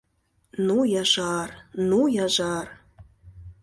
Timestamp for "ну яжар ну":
0.65-1.99